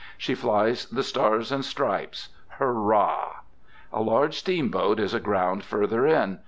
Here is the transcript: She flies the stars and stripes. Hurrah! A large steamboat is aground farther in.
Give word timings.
She 0.17 0.33
flies 0.33 0.85
the 0.87 1.03
stars 1.03 1.51
and 1.51 1.63
stripes. 1.63 2.29
Hurrah! 2.57 3.41
A 3.93 4.01
large 4.01 4.33
steamboat 4.35 4.99
is 4.99 5.13
aground 5.13 5.63
farther 5.63 6.07
in. 6.07 6.39